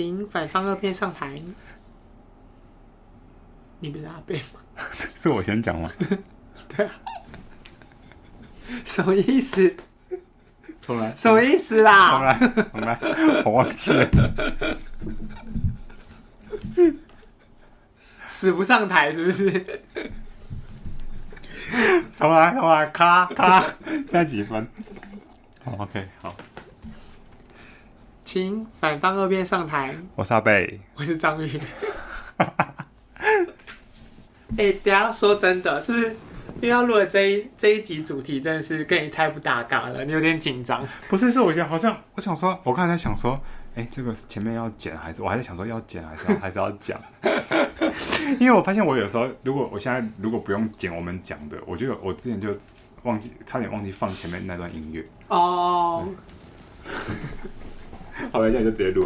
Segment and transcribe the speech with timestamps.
[0.00, 1.38] 请反方二辩上台。
[3.80, 4.60] 你不是阿贝吗？
[5.14, 5.90] 是我先讲吗？
[6.74, 6.92] 对啊。
[8.86, 9.76] 什么意思？
[10.80, 11.14] 重来。
[11.18, 12.12] 什么意思啦？
[12.16, 12.38] 重来，
[12.72, 12.98] 重来，
[13.44, 14.08] 我忘记了。
[18.26, 19.50] 死不上台是不是？
[22.14, 23.60] 重来，重来，咔咔。
[23.84, 24.66] 现在几分？
[25.62, 26.34] 好，OK，好。
[28.32, 29.92] 请反方二辩上台。
[30.14, 31.60] 我是阿贝，我是张宇。
[34.56, 36.06] 哎、欸，等下说真的，是不是？
[36.60, 40.86] 因为要录的这一这一集主题真的是跟你太不搭嘎了，你有点紧张。
[41.10, 43.32] 不是，是我想好像我想说，我刚才在想说，
[43.74, 47.00] 哎、欸，这个前面要剪还是我还在想说要剪还是要还是要讲？
[48.38, 52.56] 因为我发现我有时候如果我现在如果不用剪我们讲的，我就我之前就
[53.02, 56.08] 忘记差点忘记放前面那段音乐哦。
[58.32, 59.04] 好了，现在就直接录。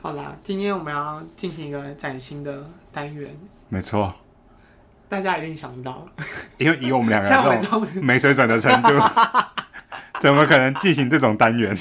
[0.00, 3.28] 好啦，今天我们要进行一个崭新的单元。
[3.68, 4.14] 没错，
[5.08, 6.06] 大家一定想不到，
[6.58, 8.88] 因为以我们两个 这种没水准的程度，
[10.20, 11.76] 怎么可能进行这种单元？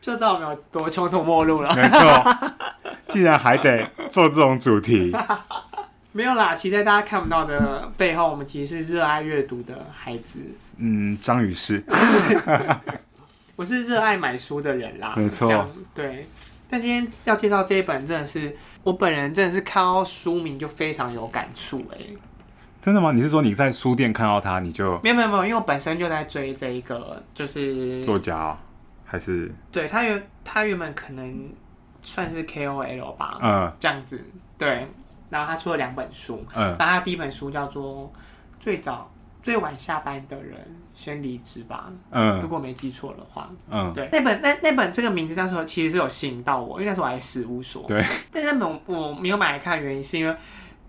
[0.00, 1.74] 就知道我们有多穷途末路了。
[1.74, 2.36] 没错，
[3.08, 5.14] 竟然还得做这种主题，
[6.12, 6.54] 没有啦。
[6.54, 10.40] 其实在大家看不到的背后，我们其实是热爱阅读的孩子。
[10.76, 11.82] 嗯，张宇是，
[13.56, 15.14] 我是热爱买书的人啦。
[15.16, 16.26] 没错，对。
[16.68, 21.98] 但今天要介绍这一本，真的是我本人真的是看到书名就非常有感触哎。
[22.80, 23.12] 真的吗？
[23.12, 28.56] 你是说你在书店看到它，你就没有没有没有，因为我本身就在追这一个，就是作家、哦、
[29.04, 31.48] 还是对他原他原本可能
[32.02, 34.20] 算是 KOL 吧，嗯，这样子
[34.58, 34.88] 对。
[35.30, 38.04] 然后他出了两本书，嗯，然后他第一本书叫做
[38.60, 39.10] 《最早
[39.44, 40.56] 最晚下班的人》。
[40.96, 50.32] 先离职吧，嗯，如果没记错的话，嗯，对，那本那那本这个名字那时候其实是有吸引到我，因为那时候我还事务所，对，但是那本我没有买来看的原因是因为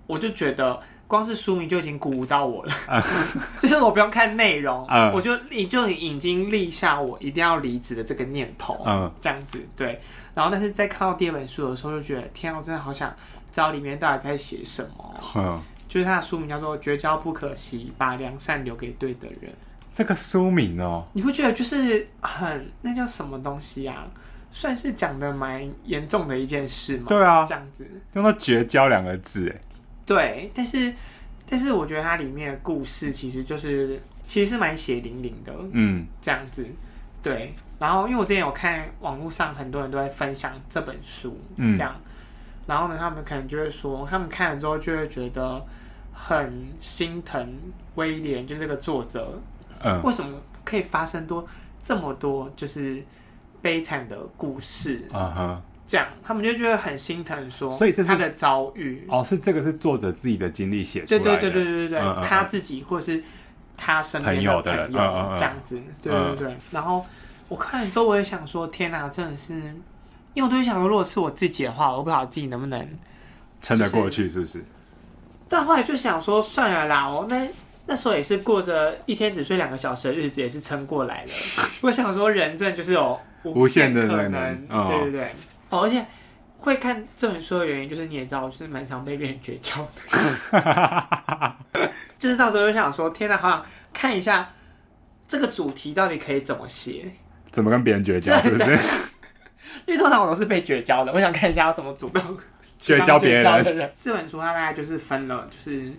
[0.06, 3.02] 我就觉得光是书名就已经鼓舞到我了，嗯
[3.60, 10.00] 就是我不用看内容，嗯，我就你就已经立下我一定要离职的这个念头，嗯，这样子，对，
[10.36, 13.10] 然后但是在看到第二本书的时候就觉得天啊，我真的好想
[13.52, 15.60] 知道里面到底在写什么，嗯，
[15.96, 19.50] 就是他的书名叫做《绝交不可惜，把良善留给对的人》。
[19.94, 24.06] 这个书名哦，你会觉得就是很那叫什么东西啊？
[24.52, 27.06] 算是讲的蛮严重的一件事吗。
[27.08, 29.62] 对啊，这样子用到“绝交”两个字，哎，
[30.06, 30.94] 对，但是
[31.50, 36.68] 但是我觉得它里面的故事其实就是其实是蛮血淋淋的，嗯，这样子，
[37.24, 37.56] 对。
[37.80, 41.96] 然后因为我之前有看网络上很多人都在分享这本书，嗯，这样，
[42.68, 45.66] 然后呢，他们可能就会说，他们看了之后就会觉得
[46.16, 47.56] 很心疼
[47.96, 49.40] 威廉，就是这个作者。
[49.84, 51.46] 嗯、为什么可以发生多
[51.84, 53.04] 这么多就是
[53.62, 55.08] 悲惨的故事？
[55.14, 63.22] 嗯哼，这样他们就觉得很心疼，说，所以这是他的遭遇哦，是这个是作者自己的经历写出来的，对对对对对对他自己或是
[63.78, 66.58] 他身边的朋友这样子，对对对。
[66.72, 67.06] 然后
[67.50, 69.54] 我看了之后，我也想说，天哪，真的是，
[70.34, 72.90] 因为我都想说，如果是我自己的话，我不知道自己能不能
[73.62, 74.64] 撑得过去，是不是？
[75.48, 77.48] 但后来就想说，算了啦，我那。
[77.88, 81.30] 那时候也是过着一天只睡两个小时的日子，也是撑过来了。
[81.82, 85.36] 我想说，人真的就是有无限的可能，对对对。
[85.70, 86.04] 哦，而且
[86.58, 91.56] 会看这本书的原因，就是你也知道，我是蛮常被别人绝交的。
[92.18, 93.64] 就是到时候就想说，天哪，好想
[93.94, 94.50] 看一下
[95.28, 97.06] 这个主题到底可以怎么写，
[97.52, 98.76] 怎么跟别人绝交，是不是？
[99.86, 102.36] 因为通常我都是被绝交的，我想看一下要怎么主动
[102.80, 103.92] 绝交别人。
[104.02, 105.92] 这本书它大概就是分了，就是。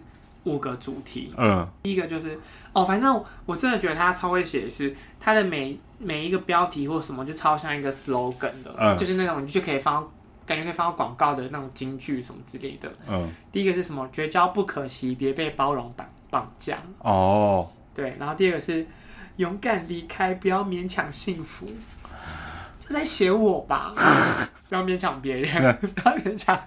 [0.46, 2.38] 五个主题，嗯，第一个就是
[2.72, 10.08] 哦，反正我，真的觉得他超会写，是他的每每一个标题或什么就超像一个 slogan 的，嗯，就是那种你就可以放，
[10.46, 14.08] 感觉可以放到广告的那种金句什么之类的，嗯，第一个是什么？
[14.12, 18.86] 绝交不可惜，别被包容绑绑架，哦，对，然后第二个是
[19.38, 21.68] 勇敢离开，不要勉强幸福，
[22.86, 23.92] 这在写我吧，
[24.68, 26.58] 不要勉强别人，不要勉强。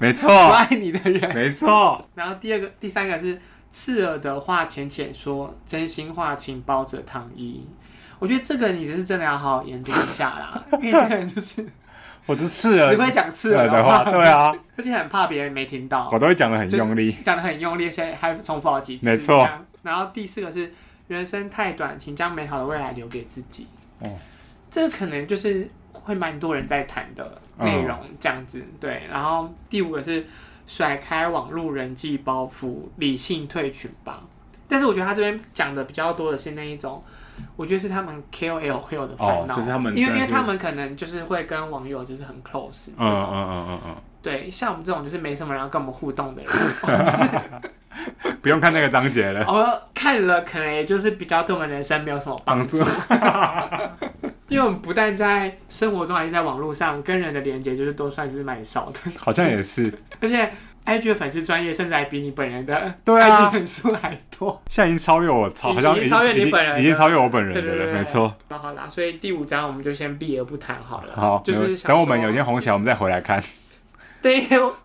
[0.00, 2.06] 没错，不爱你的人，没错。
[2.14, 3.38] 然后第二个、第三个是
[3.70, 7.66] 刺耳的话浅浅说，真心话请包着糖衣。
[8.18, 11.66] 我觉得这个你就是真的要好好研究一下啦， 因为这个人就是，
[12.24, 19.46] 我就刺耳，只会讲刺耳的话，对啊，而且很怕别人没听到，我都会讲的很用力，讲的很用力，现在还重复好几次，没错。
[19.82, 20.72] 然后第四个是
[21.08, 23.66] 人生太短，请将美好的未来留给自己。
[23.98, 24.08] 哦，
[24.74, 25.70] 这个可能就是。
[26.04, 29.04] 会蛮多人在谈的内容，这样子、嗯、对。
[29.10, 30.26] 然后第五个是
[30.66, 34.20] 甩开网络人际包袱，理性退群吧。
[34.68, 37.02] 但是我觉得他这边讲的比较多的是那一种
[37.56, 46.52] 我觉得是他们 KOL 会有的烦恼，哦，就是他们，因为因为他们可能就是会跟网友就是很 close，嗯嗯嗯嗯嗯，对，像我们这种就是没什么人要跟我们互动的人，
[47.06, 52.84] 就是不用看那个章节了，我看了可能也就是比较对我们人生没有什么帮助。
[54.48, 59.00] 因为我们不但在生活中，还是在网络上跟人的连接，就是都算是蛮少的。
[59.16, 60.52] 好像也是，而且
[60.84, 64.62] IG 的粉丝专业甚至还比你本人的对啊粉丝还多。
[64.68, 67.60] 现在已经超越我，超好像已经超越你本人，已经超越我本人了。
[67.60, 68.36] 对对对，没错。
[68.48, 71.14] 那好啦，所以第五章我们就先避而不谈好了。
[71.16, 73.42] 好，就是等我们有一天红起来，我们再回来看。
[74.20, 74.42] 对，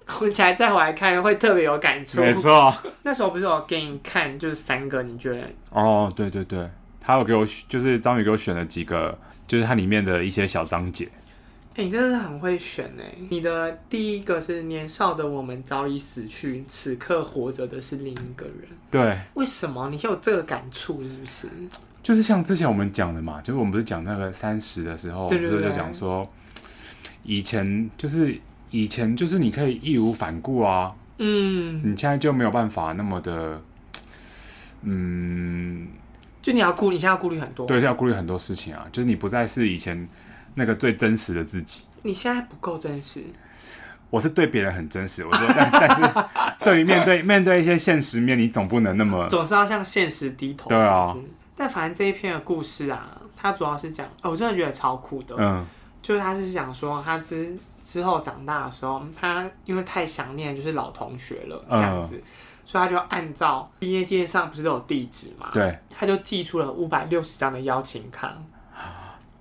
[0.08, 2.22] 红起来再回来看，会特别有感触。
[2.22, 2.74] 没错。
[3.04, 5.42] 那时候不是我给你看，就是三个，你觉得？
[5.72, 6.70] 哦，对对对，
[7.02, 9.18] 他有给我，就是张宇给我选了几个。
[9.50, 11.10] 就是它里面的一些小章节。
[11.74, 13.12] 哎、欸，你真的是很会选哎！
[13.30, 18.68] 你的第一个是年少的我们早已死去，此刻活着的是另一个人。
[18.92, 21.04] 对，为什么你有这个感触？
[21.04, 21.48] 是不是？
[22.04, 26.31] 就是像之前我们讲的嘛，就是我们不是讲那个三十的时候，对对对，就讲说
[27.24, 33.60] 以前就是以前就是你可以义无反顾啊，嗯，你现在就没有办法那么的，
[34.84, 35.88] 嗯。
[36.42, 37.66] 就你要顾，你现在要顾虑很多。
[37.66, 38.86] 对，现在要顾虑很多事情啊。
[38.92, 40.08] 就是你不再是以前
[40.56, 41.84] 那个最真实的自己。
[42.04, 43.24] 你现在不够真实。
[44.10, 46.26] 我是对别人很真实，我说，但但是
[46.66, 50.70] 对于面对面对一些现实面，你总不能那么总是要向现实低头。
[50.70, 51.16] 对啊。
[51.56, 55.36] 但反正这一篇的故事啊，它主要是讲，哦，我真的觉得超酷的。
[55.38, 55.66] 嗯。
[56.02, 62.16] 就是他是想说，他之之后长大的时候，他因为太想念就是老同学了，这样子。
[62.16, 62.22] 嗯
[62.69, 65.50] 所以他就按照毕业纪念上不是都有地址嘛？
[65.51, 68.38] 对，他就寄出了五百六十张的邀请卡，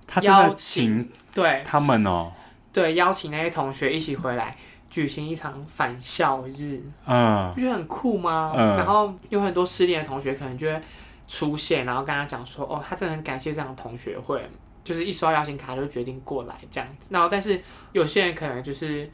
[0.07, 2.31] 他邀请对他们哦，
[2.73, 4.57] 对，邀请那些同学一起回来
[4.89, 8.51] 举行一场返校日，嗯，不觉得很酷吗？
[8.57, 10.81] 嗯，然后有很多失联的同学可能就会
[11.27, 14.43] 出现，然后跟他讲说，哦，他真的很感谢这场同学会，
[14.83, 17.09] 就是一收到邀请卡就决定过来这样子。
[17.11, 17.61] 然后，但是
[17.91, 19.07] 有些人可能就是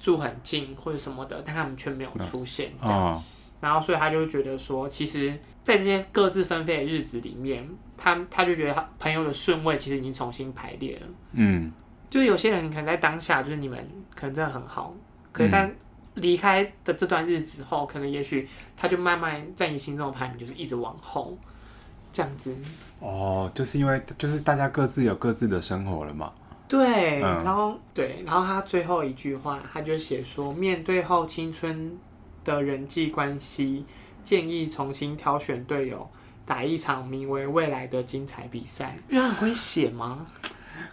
[0.00, 3.16] 住很近或者什么的，但他们却没有出现这样。
[3.16, 3.22] 嗯
[3.64, 5.32] 然后，所以他就觉得说，其实，
[5.62, 7.66] 在这些各自纷飞的日子里面，
[7.96, 11.06] 他他就觉得他朋友的顺位其实已经重新排列了。
[11.32, 11.72] 嗯，
[12.10, 13.78] 就是有些人可能在当下，就是你们
[14.14, 14.94] 可能真的很好，
[15.32, 15.74] 可是但
[16.16, 18.46] 离开的这段日子后，可能也许
[18.76, 21.34] 他就慢慢在你心中的排名就是一直往后，
[22.12, 22.54] 这样子。
[23.00, 26.30] 哦，就是因为就是大家各自有各自的生活了嘛。
[26.68, 31.98] 对，嗯、然后对，然后他最后一句话，他就写说：面对后青春。
[32.44, 33.84] 的人际关系，
[34.22, 36.08] 建议重新挑选队友，
[36.46, 38.96] 打一场名为未来的精彩比赛。
[39.08, 40.26] 不是很会写吗？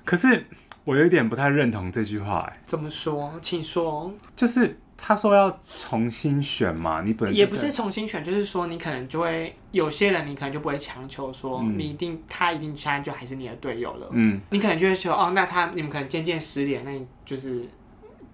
[0.06, 0.46] 可是
[0.84, 3.38] 我有一点不太认同这句话，哎，怎么说？
[3.42, 4.12] 请说。
[4.36, 14.10] 就是他说要重新选嘛，你本来也不是重新选，就是说你可能就会有些人，你可能就不会强求说你一定、嗯、他一定现在就还是你的队友了。
[14.12, 17.66] 嗯，你可能就会说哦，那他你们可能渐渐失联，那你就是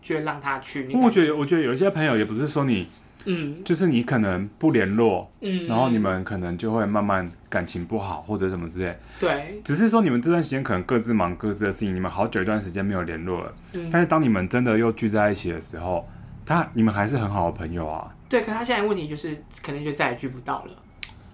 [0.02, 0.90] 就让他去。
[0.94, 2.88] 我觉得我觉得有一些朋友也不是说你。
[3.30, 16.08] 嗯，就是你可能不联络，嗯，然后你们可能就会慢慢感情不好或者什么之类，对，只是说你们这段时间可能各自忙各自的事情，你们好久一段时间没有联络了，嗯，但是当你们真的又聚在一起的时候，
[16.46, 18.16] 他你们还是很好的朋友啊。
[18.30, 20.72] 对，可是他现在问题就是可能就再也聚不到了，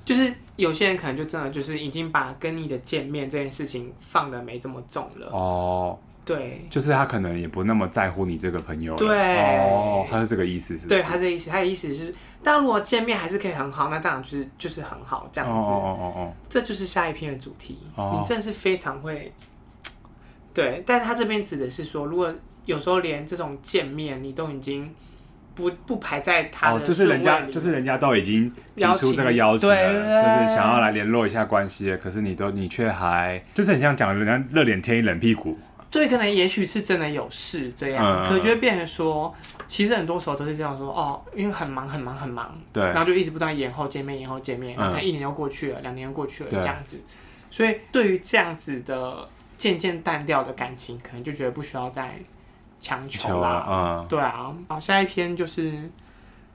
[0.04, 5.28] 就是有些人可能就真的就是已经把跟你的见面这件事情放的没这么重了。
[5.32, 6.00] 哦。
[6.26, 8.96] 对，就是他可能也不那么在乎你这个朋友。
[8.96, 10.88] 对，哦，他是这个意思是，是？
[10.88, 15.70] 对，他这个意思，他的意思是，但如果见面还是可以很好，那当然就是就是很好这样子。
[15.70, 17.78] 哦哦哦哦，这就是下一篇的主题。
[17.96, 19.34] 哦，你真的是非常会。
[20.54, 22.34] 对，但是他这边指的是说，如果
[22.66, 24.90] 有时候连这种见面你都已经
[25.54, 35.58] 不不排在他的，哦，就是人家就是人家都已经提出这个邀请了，就是想要来联络一下关系，可是你都你却还就是很像讲人家热脸贴一冷屁股。
[35.94, 39.32] 对，可能也许是真的有事这样，嗯、可就会变成说，
[39.68, 47.00] 其实很多时候都是这样说哦，因为很忙很忙很忙，对，然后就一直不断延后见面，延后见面，然后一年又过去了，两、嗯、年又过去了这样子，
[47.52, 52.20] 所以对于这样子的渐渐淡掉的感情，可能就觉得不需要再
[52.82, 55.92] 强求啦，嗯，对啊，好，下一篇就是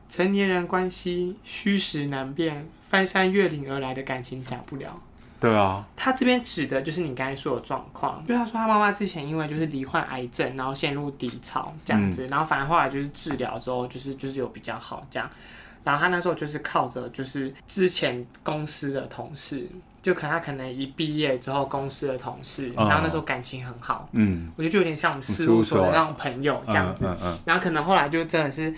[0.09, 5.01] 成年人关系虚实难辨，翻山越岭而来的感情假不了。
[5.41, 15.31] 对啊，他这边指的就是你刚才说的状况，就他说他妈妈之前因为就是罹患癌症，然后陷入低潮这样子，嗯、然后反而后来就是治疗之后，就是就是有比较好这样，
[15.85, 19.69] 然后他那时候就是靠着就是之前公司的同事，
[20.03, 28.75] 就可能他可能一毕业之后公司的同事，然后那时候感情很好，嗯，我觉得就有点像我们事务所的那种朋友这样子，嗯嗯嗯、然后可能后来就真的是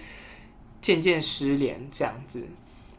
[0.82, 2.44] 渐渐失联这样子。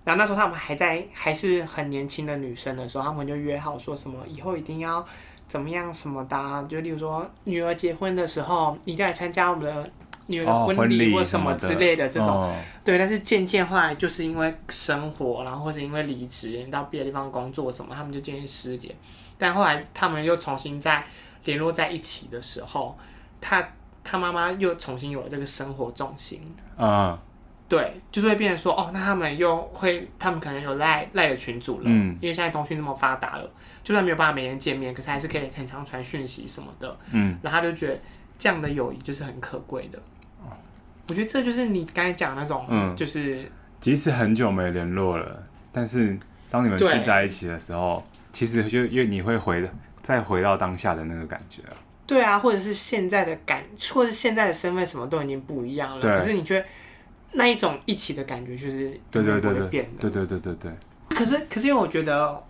[0.03, 5.05] 然后那时候他们还在还是很年轻的女生的时候，他们就约好说什么以后一定要
[5.48, 9.91] 怎么样什么的、啊，就例如说女儿结婚的时候，你一定要来参加我们的
[10.25, 12.41] 女儿的婚礼或什么之类的这种。
[12.41, 18.96] 哦、对，但是渐渐后来就是因为生活，然后或是因为离职到别的地方工作什么，他们就渐渐失联。
[19.38, 21.05] 但后来他们又重新再
[21.46, 22.98] 联络在一起的时候，
[23.39, 23.70] 他
[24.03, 26.41] 他妈妈又重新有了这个生活重心。
[26.77, 27.15] 嗯。
[27.72, 33.50] 对，就是会变成说，哦，那他们又会，他们可能有赖赖的群组了，嗯，因为现在通讯这么发达了，
[33.82, 37.98] 就算没有办法每天见面，可是还是可以很常传讯息什么的，嗯，然后他就觉得
[38.38, 39.98] 这样的友谊就是很可贵的，
[40.42, 40.51] 哦，
[41.08, 43.50] 我觉得这就是你刚才讲的那种，嗯，就是
[43.80, 49.66] 即使很久没联络了，但是当你们聚在一起的时候，其实就因为你会回
[50.01, 51.62] 再回到当下的那个感觉，
[52.06, 53.63] 对啊，或者是现在的感，
[53.94, 56.66] 或者是现在的身份什么都已经不一样了，可是你觉得。
[57.34, 59.24] 那一种一起的感觉，就是不会
[59.70, 60.02] 变的。
[60.02, 60.72] 对对对对，对对对对对。
[61.10, 62.44] 可是可是，因为我觉得，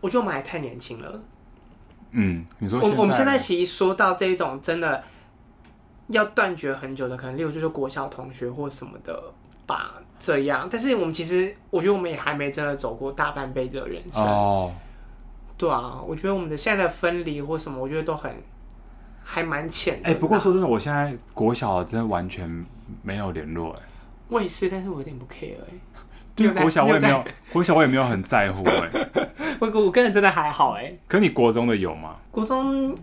[0.00, 1.22] 我觉得我们还太年轻了。
[2.12, 5.02] 嗯，你说我我们现在其实说到这一种真的
[6.08, 9.32] 要断绝很久的，可能例如就是国小同学或什么的
[9.66, 10.68] 吧，这样。
[10.70, 14.24] 但是我们其实，我觉得我们也还没真的走过大半辈子的人生。
[14.24, 14.72] 哦。
[15.56, 18.34] 对啊，我觉得我们的现在的分离或什么，我觉得都很
[19.22, 20.00] 还蛮浅。
[20.02, 22.66] 哎，不过说真的，我现在国小真的完全
[23.02, 23.82] 没有联络哎。
[24.30, 25.80] 我也是，但是我有点不 care 哎、欸。
[26.36, 27.22] 对，国小我也没有，
[27.52, 29.30] 国小我也没有很在乎哎、欸。
[29.60, 30.98] 我我个人真的还好哎、欸。
[31.06, 32.16] 可你国中的有吗？
[32.30, 32.96] 国中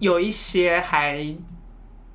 [0.00, 1.24] 有一些还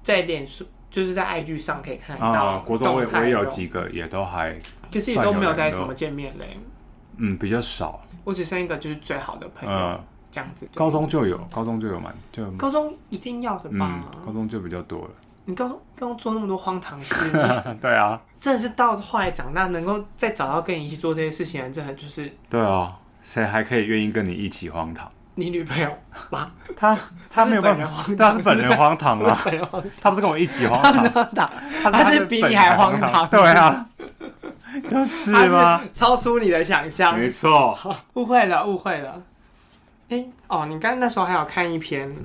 [0.04, 2.26] 在脸书，就是在 IG 上可以看到。
[2.28, 4.56] 啊，国中我也我也有几个，也都还。
[4.92, 6.58] 可是也都没有在什么见面嘞、欸。
[7.18, 8.04] 嗯，比较少。
[8.24, 10.68] 我只剩一个就是最好的朋友，嗯、这样子。
[10.76, 12.46] 高中就有，高中就有蛮就。
[12.52, 14.04] 高中一定要的吧？
[14.14, 15.10] 嗯、高中就比较多了。
[15.50, 17.32] 你刚刚做那么多荒唐事，
[17.82, 25.12] 对啊，真的是到后来长大能够再找到跟你一起做这些事情的人，真的就是对啊，谁还可以愿意跟你一起荒唐？
[25.34, 25.90] 你女朋友
[26.30, 26.52] 吧？
[26.78, 26.96] 她
[27.32, 29.36] 她没有办法，她是本人荒唐啊，
[30.00, 30.80] 她不是跟我一起荒
[31.34, 31.50] 唐，
[31.92, 33.88] 她是比你还荒唐，对啊，
[34.88, 35.82] 就是吗？
[35.92, 37.76] 超出你的想象，没错，
[38.14, 39.20] 误会了，误会了。
[40.10, 42.16] 哎，哦，你刚刚那时候还有看一篇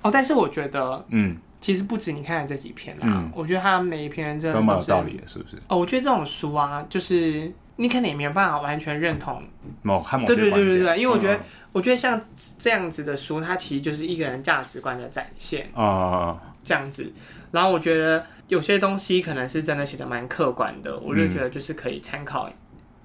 [0.00, 1.36] 哦，但是我觉得，嗯。
[1.62, 5.56] 其实不止你看的这几篇啦，嗯、我觉得他每一篇真的蛮有道理的，是不是？
[5.68, 9.40] 哦，我觉得这种书啊，就是你可能也没有办法完全认同
[9.82, 11.40] 某某对对对对对，因为我觉得，嗯、
[11.70, 12.20] 我觉得像
[12.58, 17.10] 这样子的书，它其实就是一个人价值观的展现啊，嗯、这样子。
[17.52, 22.50] 然后我觉得有些东西可能是真的写的蛮客观的，我就觉得就是可以参考。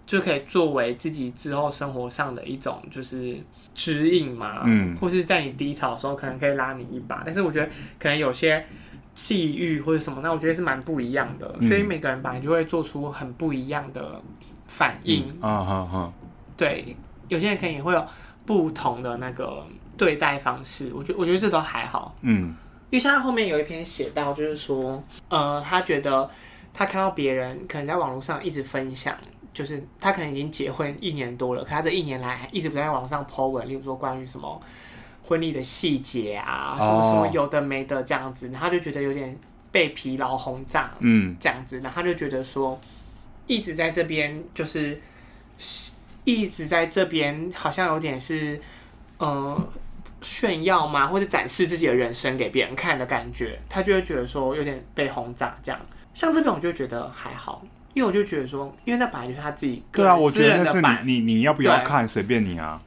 [0.07, 3.37] 就可以作为自己之后生活上的一种就是
[3.75, 8.65] 指引嘛，嗯，或是在你低潮的时候可能可以拉你一把，但是我觉得可能有些
[9.13, 14.21] 际遇或者什么，那我觉得是蛮不一样的，嗯、所以每个人本来就会做出很不一样的
[14.67, 16.13] 反应，啊哈哈，
[16.55, 16.95] 对，
[17.27, 18.05] 有些人可能也会有
[18.45, 19.61] 不同的那个
[19.97, 22.55] 对待方式，我觉得我觉得这都还好，嗯，
[22.89, 26.29] 因为像他后面有一篇写到，就是说，呃，他觉得
[26.73, 29.13] 他看到别人可能在网络上一直分享。
[29.57, 34.61] 就是他可能已经结婚一年多了，可他这一年来一直不在网上 po 文，例如说关于什么
[35.27, 39.35] 婚礼的细节啊，什么什么有的没的这样子，然后他就觉得有点
[39.71, 42.79] 被疲劳轰炸，嗯，这样子，然后他就觉得说
[43.47, 45.01] 一直在这边就是
[46.23, 48.61] 一直在这边，好像有点是
[49.17, 49.67] 呃
[50.21, 55.81] 炫耀嘛，或者展示自己的人生给别人看的感觉，他就会觉得说有点被轰炸这样。
[56.13, 57.65] 像这边我就觉得还好。
[57.97, 62.79] 因为我就觉得说，因为那本来就是他自己个人啊，我觉得是你你你要不要看随便你啊。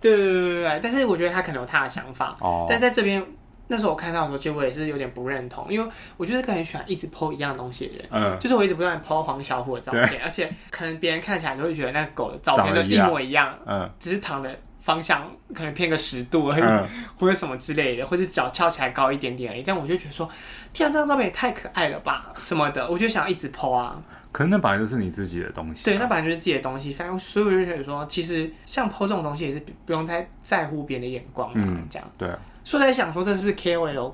[0.00, 2.36] 对对对对对，但是我觉得他可能有他的想法。
[2.38, 2.64] 哦。
[2.70, 3.20] 但在这边
[3.66, 8.06] 那时候我看到的时候，其实我也是有点不认同，因为我就是个很喜欢一直 po 一样东西的人。
[8.12, 8.38] 嗯。
[8.38, 13.52] 就是我一直不断 po 黄小虎的照片，而且可能别人看起来都会觉得那个狗的照片都一模一样。
[13.66, 13.90] 嗯。
[13.98, 16.84] 只是躺的方向可能偏个十度而已，嗯、
[17.18, 19.64] 或者什么之类的，或者脚翘起来高一点点而已。
[19.66, 20.28] 但我就觉得说，
[20.72, 24.02] 天啊，这张照片也太可爱了吧，什么的，我就想要一直 po 啊。
[24.32, 26.92] 可能那本来就是你自己的东西，对，那本来就是自己的东西。
[26.92, 32.08] 反正所以我就觉得说，其实像 po 这种东西也是不用太在乎别人的眼光嘛，嗯、这样。
[32.16, 32.38] 对、啊。
[32.64, 34.12] 所以在想说，这是不是 KOL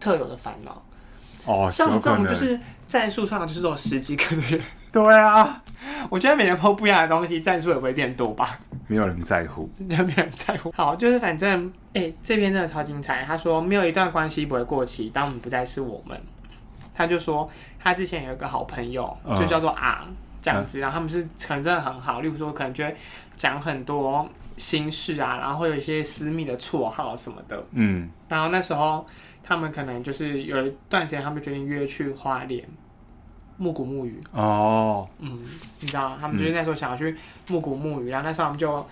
[0.00, 0.82] 特有的烦恼？
[1.46, 4.60] 哦，像这种就是战术上就是有十几个的人。
[4.92, 5.62] 对啊，
[6.10, 8.56] 我觉得每年 po 不一样的东西，战术也不会变多吧？
[8.88, 10.72] 没有人在乎，没有人在乎。
[10.76, 13.22] 好，就是反正，哎、欸，这篇真的超精彩。
[13.22, 16.20] 他说，没有一段关系不会过期，当我们不再是我们。
[16.94, 20.06] 他就说，他之前有一个好朋友，就叫做啊
[20.42, 22.94] 这样子，然后他们是可能真的很好，例如说可能就会
[23.36, 29.04] 讲很多心事啊，然后会有一些私密的绰号什么的，嗯，然后那时候
[29.42, 32.66] 他们可能就是有一段时间，他们决定约去花莲，
[33.56, 34.22] 木谷木鱼。
[34.32, 35.40] 哦，嗯，
[35.80, 37.16] 你知道，他们就是那时候想要去
[37.48, 38.86] 木谷沐雨，然后那时候他们就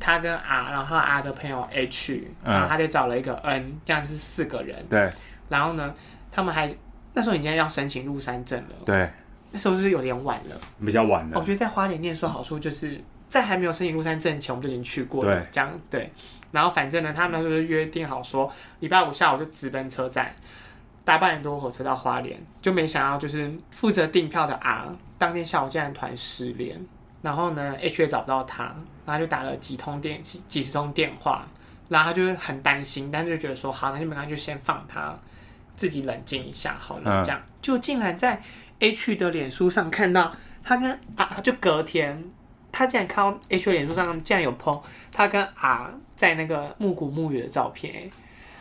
[0.00, 4.84] 他跟 R，然后 R 的朋友 H，然后他就找了一个 N，这样是四个人。
[4.88, 5.10] 对。
[5.48, 5.94] 然后呢，
[6.32, 6.68] 他们还
[7.14, 8.74] 那时候已经要申请入山证了。
[8.84, 9.08] 对。
[9.50, 11.38] 那时候是有点晚了，比较晚了。
[11.38, 15.34] 我觉得在花莲念书好处就是在还没有申请入山证前，我们就已经去过了。
[15.34, 15.48] 对。
[15.50, 16.12] 这样对。
[16.52, 20.34] 然后反正呢，他们就约定好说，礼拜五下午就直奔车站。
[21.06, 26.80] 搭半点多火车到花莲，就没想到就是负责订票的 R 当天下午竟然团失联，
[27.20, 31.46] 然后呢 H 也找不到他，然后就打了几通电几几十通电话，
[31.90, 35.14] 然后他就很担心，但是就觉得说好，那就没关系，就先放他
[35.76, 38.40] 自己冷静一下好了，这样、嗯、就竟然在
[38.78, 40.30] H 的脸书上看到
[40.62, 42.24] 他跟啊就隔天，
[42.72, 48.10] 他竟然看到 H 的脸书上竟然有 po 他跟 R 在那个木谷木雨的照片，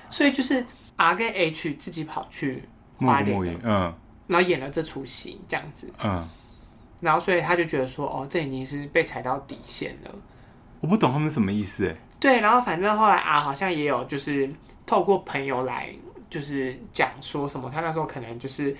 [0.09, 0.65] 所以就是。
[0.95, 2.63] R 跟 H 自己跑去
[2.97, 3.91] 花莲，嗯，
[4.27, 6.29] 然后演了这出戏，这样子，嗯，
[7.01, 10.11] 然后所以他就觉得说，哦，这已经是被踩到底线了。
[10.81, 14.47] 我不懂他们什么意思，哎，对，然后反正后来 R 好像也有就是
[14.85, 15.89] 透过朋友来
[16.33, 18.75] 就是讲说什么，他那时候可能就是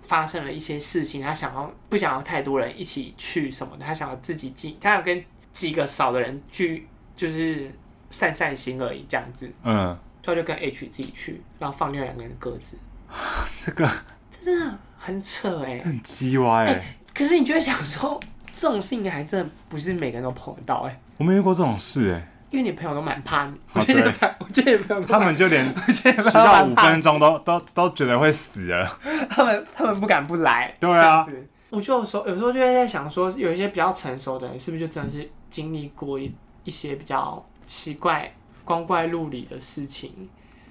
[0.00, 7.72] 发生了一些事情，他想要不想要太多人一起去什么的，他想要自己进，他要跟几个少的人聚，就是
[8.10, 9.96] 散散心而已，这样子，嗯。
[10.20, 12.76] 所以就跟 H 自己去，然后放另外两个人的鸽子。
[13.64, 13.88] 这个
[14.30, 16.96] 这真的很扯哎，很鸡歪哎。
[17.14, 18.20] 可是你就会想说，
[18.54, 21.00] 这种事情还真的不是每个人都碰得到哎。
[21.16, 23.52] 我没遇过这种事哎，因为你朋友都蛮怕你。
[23.72, 28.98] 我觉得，我觉得朋友他们就连 迟到五分钟都都都觉得会死了。
[29.28, 30.74] 他们他们不敢不来。
[30.80, 31.26] 对啊。
[31.70, 38.32] 我就有时候有时候就会在想说，有一些比较成熟的人，是不是就真的是经历过一一些比较奇怪。
[38.64, 40.12] 光怪陆离的事情，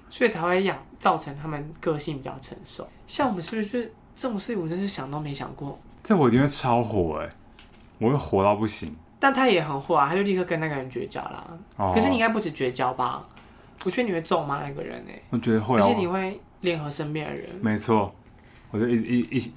[0.08, 2.86] 所以才会养造成他们个性比较成熟。
[3.08, 5.76] 像我们是不是这种事情，我真是想都没想过。
[6.04, 7.32] 这我一定会超火哎、欸，
[7.98, 8.94] 我会火到不行。
[9.18, 11.44] 但他也很火啊，他就立刻跟那个人绝交啦。
[11.76, 13.22] 哦、可是你应该不止绝交吧？
[13.84, 15.22] 我觉得你会咒骂那个人哎、欸。
[15.30, 17.48] 我觉得会、啊，而且你会联合身边的人。
[17.60, 18.14] 没错，
[18.70, 19.52] 我就一一一起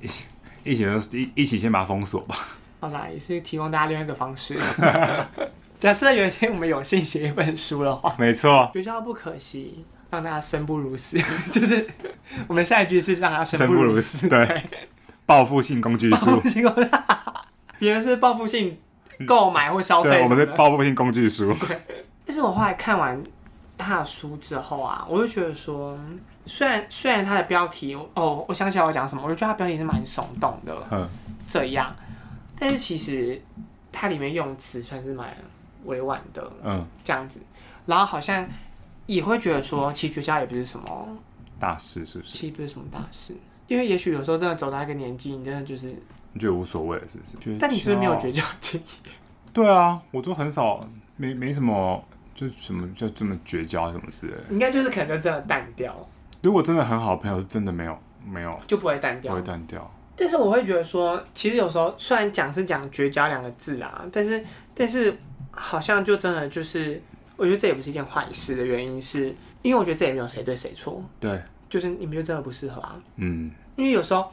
[0.63, 2.35] 一起一一起先把他封锁吧。
[2.79, 4.57] 好啦，也是提供大家另外一个方式。
[5.79, 11.17] 假设有一天我们有幸写一本书的话，没错，绝交不可惜，让大家生不如死，
[11.51, 11.87] 就是
[12.47, 14.63] 我们下一句是让他生不如死，对，
[15.25, 16.39] 报复性工具书，
[17.79, 18.77] 别人是报复性
[19.25, 21.55] 购买或消费，我们的报复性工具书。
[22.25, 23.21] 但是我后来看完
[23.77, 25.99] 他的书之后啊，我就觉得说，
[26.45, 31.09] 虽然虽然他的标题哦，我想起来我讲什么，我就觉得他标题是蛮耸动的，嗯，
[31.47, 31.95] 这样，
[32.57, 33.41] 但是其实
[33.91, 35.35] 它里面用词算是蛮。
[35.85, 37.41] 委婉的，嗯，这样子，
[37.87, 38.47] 然后好像
[39.07, 41.07] 也会觉得说，其实绝交也不是什么
[41.59, 42.31] 大事，是不是？
[42.31, 45.95] 其实不是什么大事，因为也许有时候真的走到一个年纪，你真的就是
[46.33, 47.57] 你觉得无所谓了，是不是？
[47.59, 49.13] 但你是不是没有绝交经验？
[49.53, 50.79] 对啊，我都很少，
[51.17, 54.43] 没没什么，就什么就这么绝交什么之类的。
[54.49, 55.95] 应该就是可能就真的淡掉。
[56.41, 59.91] 如果真的很好的朋友，是真的没有没有就不会淡掉，不会淡掉。
[60.15, 65.17] 但是我会觉得说，其实有时候虽然讲是讲绝交两个字啊，但是但是。
[65.53, 67.03] 好像就真的就是，
[67.35, 74.31] 我觉得这也不是一件坏事的原因是，因为我觉得这也没有谁对谁错，对，就是你们就真的不适合啊，嗯，因为有时候，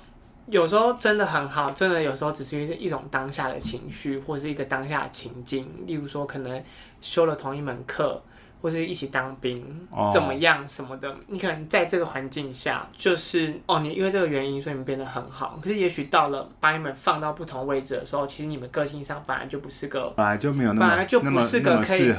[0.50, 6.62] 有时候真的很好，真的有时候只是一种当下的情绪，或是一个当下的情境，例如说可能
[7.00, 8.22] 修了同一门课。
[8.60, 9.64] 或是一起当兵
[10.12, 15.56] 怎么样什么的，你可能在这个环境下，就是哦，你因为这个原因，所以你们变得很好。
[15.62, 22.12] 可是也许到了把你们放到不同位置的时候，其实你们个性上本来就不是个，本来就没有那么，本来就不是个可以适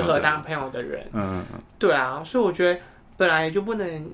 [0.00, 1.06] 合当朋友的人。
[1.12, 2.80] 嗯嗯，对啊，所以我觉得
[3.18, 4.10] 本来就不能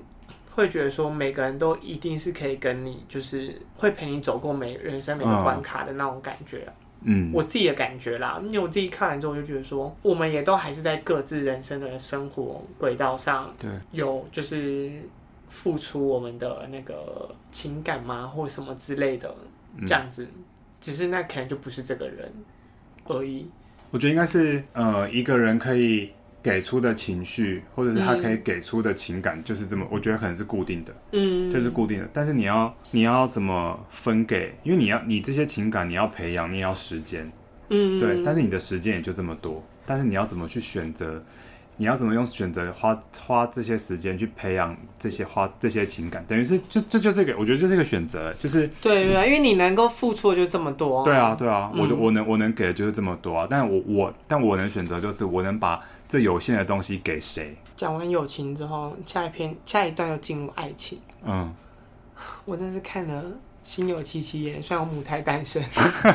[0.51, 6.73] 会觉得说每个人都一定是可以跟你，就是会陪你走过每人生每个关卡的那种感觉啊。
[7.03, 14.91] 嗯，我自己的感觉啦，因为我自己看完之后，我就觉得说，我们也都还是在各自人生的生活轨道上，对，有就是
[15.47, 19.33] 付出我们的那个情感嘛，或什么之类的，
[19.87, 20.43] 这样子，嗯、
[20.79, 22.31] 只是那可能就不是这个人
[23.05, 23.49] 而已。
[23.89, 26.11] 我觉得应该是，呃，一个人可以。
[26.43, 32.09] 给出的情绪，或者是他可以给出的情感，就是这么，我觉得可能是固定的，嗯，就是固定的。
[32.11, 34.53] 但是你要，你要怎么分给？
[34.63, 37.31] 因为你要，你这些情感你要培养，你也要时间，
[37.69, 38.23] 嗯，对。
[38.23, 41.23] 但是你的时间也就这么多，但是你要怎么去选择？
[41.81, 46.23] 你要怎么用选择花花这些时间去培养这些花这些情感？
[46.27, 53.47] 等于是，就这就是一个，我觉得就是一个选择，就是对对，因为你能够付出的就这么多，对啊对啊，我我能我能给的就是这么多啊。
[53.49, 55.81] 但我我但我能选择就是我能把。
[56.11, 57.55] 这有限的东西给谁？
[57.77, 60.99] 讲完友情之后，下一篇下一段又进入爱情。
[61.23, 61.49] 嗯，
[62.43, 63.23] 我真是看了
[63.63, 65.63] 心有戚戚焉，虽然我母胎单身。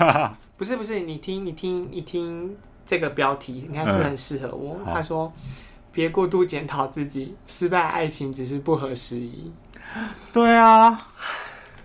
[0.58, 2.54] 不是不是，你听你听你听
[2.86, 4.76] 这个标题，你看是不是很适合我？
[4.78, 5.30] 嗯、他说
[5.92, 9.52] ：“别过度检讨自己，失败爱情只是不合时宜。
[10.32, 10.98] ”对啊，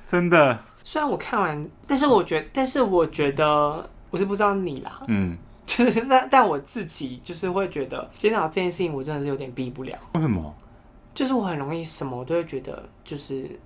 [0.07, 0.63] 真的。
[0.83, 5.01] 虽然我看完，但是我觉得，但是我觉得，我是不知道你啦。
[5.07, 9.97] 嗯，就是但但我自己就是会觉得检讨这件事情，我真的是有点避不了。
[10.13, 10.53] 为什么？
[11.13, 13.59] 就是我很容易什么我都会觉得，就是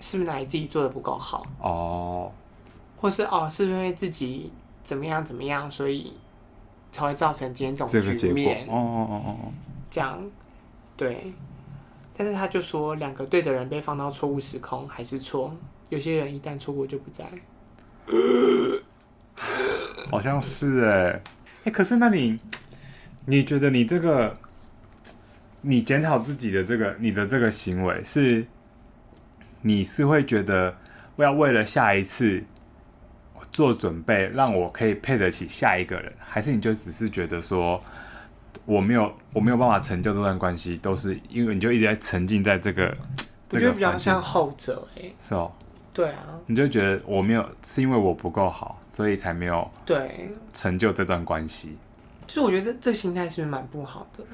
[0.00, 2.30] 是不是哪里自己做的不够好哦。
[2.96, 4.50] 或是哦，是不是因为自己
[4.84, 6.12] 怎么样怎么样，所以
[6.92, 8.66] 才会造成今天这种局面？
[8.68, 9.52] 哦哦哦哦，
[9.90, 10.22] 这样
[10.96, 11.32] 对。
[12.16, 15.56] 但是他就说，两个对的人被放到错误时空还是错。
[15.88, 17.24] 有些人一旦错过就不在。
[20.10, 21.22] 好像是哎哎、
[21.64, 22.38] 欸，可是那你
[23.26, 24.32] 你觉得你这个
[25.62, 28.46] 你检讨自己的这个你的这个行为是，
[29.62, 30.76] 你是会觉得
[31.16, 32.44] 我要为了下一次。
[33.54, 37.80] 做准备，让我可以配得起下一个人，还是你就只是觉得说
[38.66, 42.92] 我没有我没有办法成就这段关系，都是因为你就一直在沉浸在这个。
[43.50, 45.14] 我觉得比较像后者哎、欸。
[45.20, 45.52] 是哦。
[45.92, 46.24] 对啊。
[46.46, 51.78] 你就觉得我没有，是因为我不够好，所以才没有对成就这段关系。
[52.26, 54.24] 其实我觉得这这心态是不是蛮不好的？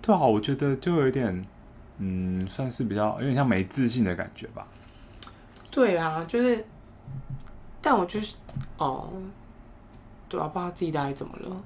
[0.00, 1.44] 对啊，我觉得就有一点，
[1.98, 4.64] 嗯，算是比较有点像没自信的感觉吧。
[5.72, 6.64] 对啊，就是。
[7.82, 8.34] 但我就是，
[8.78, 9.08] 哦，
[10.28, 11.56] 对啊，不知道自己到底怎么了，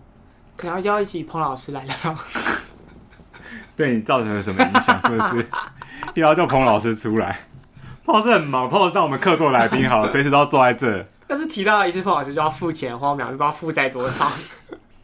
[0.56, 1.94] 可能要邀一起彭老师来聊，
[3.76, 5.00] 对你造成了什么影响？
[5.02, 5.46] 是不是？
[6.14, 7.46] 又要叫彭老师出来？
[8.04, 11.06] 彭老师很忙，彭老师当我们客座来宾好了，随时都要坐在这。
[11.26, 14.30] 但是提到一次彭老师就要付钱，花秒就不知道负债多少。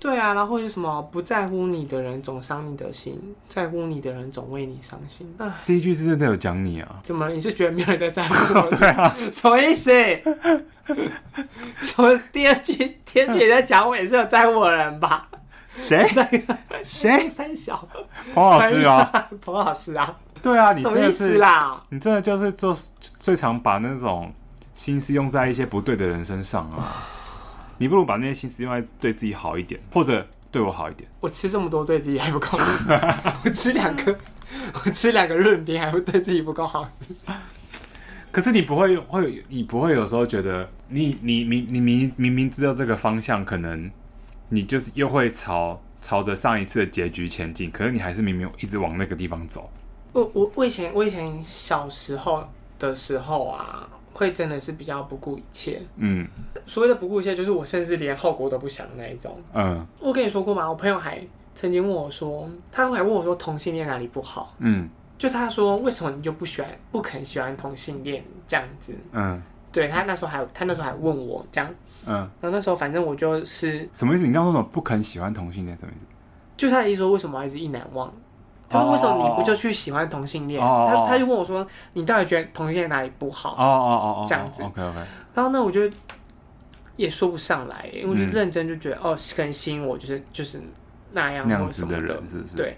[0.00, 5.30] 对啊，然后或是什么不在乎你的人总伤你的心，在乎你的人总为你伤心。
[5.66, 6.96] 第一句是真的有讲你啊？
[7.02, 7.28] 怎么？
[7.28, 8.70] 你是觉得没有人在在乎 我？
[8.76, 9.92] 对啊， 什么意思？
[11.82, 12.18] 什么？
[12.32, 15.28] 第二句，第二句也在讲我，也是有在乎我的人吧？
[15.74, 16.08] 谁？
[16.82, 17.28] 谁？
[17.28, 17.76] 三小
[18.34, 19.28] 彭老师啊？
[19.40, 20.16] 彭老师啊？
[20.42, 21.82] 对啊，你什么意思啦？
[21.90, 24.32] 你真的就是做最常把那种
[24.72, 27.06] 心思用在一些不对的人身上啊。
[27.80, 31.08] 你不如把那些心思用来对自己好一点，或者对我好一点。
[31.18, 32.58] 我吃这么多，对自己还不够。
[33.42, 34.18] 我吃两个，
[34.84, 36.86] 我吃两个润饼，还会对自己不够好。
[38.30, 43.90] 可是你不会会，你不会有时候觉得你，你你你明明明知道这个方向，可能
[44.50, 49.70] 你就是又会朝朝着上一次的结局前进，可是你还是明明一直往那个地方走。
[50.12, 52.46] 我我我以前我以前小时候
[52.78, 53.88] 的时候啊。
[54.20, 56.28] 会真的是比较不顾一切，嗯，
[56.66, 59.87] 所谓的不顾一切，就是我甚至连后果都不想的那一种，嗯。
[59.98, 60.68] 我跟你说过吗？
[60.68, 61.18] 我朋友还
[61.54, 64.54] 曾经问我说，他还问我说同性恋哪里不好？
[64.59, 68.92] 嗯，就他说为什么你就不喜欢，不肯喜欢同性恋这样子？
[69.12, 74.26] 嗯，对他那时候还他那时候还问我这样，嗯，然后那时候反正我就是什么意思？
[74.26, 76.04] 你刚刚说什么不肯喜欢同性恋什么意思？
[76.59, 78.12] 就他的意思说为什么还是一难忘？
[78.70, 81.09] 他说：“为什么你不就去喜欢同性恋？” oh, oh, oh, oh.
[81.09, 84.62] 他他就问我说：“你到底觉得同性恋哪里不好？”哦哦哦哦，这样子。
[84.62, 84.98] OK OK。
[85.35, 85.90] 然后呢，我就
[86.94, 90.62] 也说不上来，因为我就认真就觉得，嗯、哦，可能吸引我就是就是
[91.11, 92.56] 那样那样子的人，是不是？
[92.56, 92.76] 对。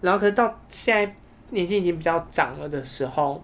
[0.00, 1.12] 然后，可是到现在
[1.50, 3.42] 年纪已经比较长了的时候，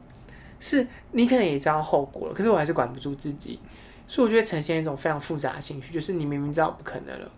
[0.61, 3.59] 是你可能也知道后果了，可是我还是管不住自己，
[4.07, 7.29] 所以我觉得呈现一种非常复杂的情绪，就是你明明知道不可能了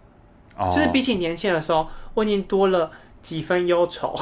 [0.59, 0.71] ，oh.
[0.71, 2.91] 就是比起年轻的时候，我已经多了。
[3.23, 4.15] 几分忧愁，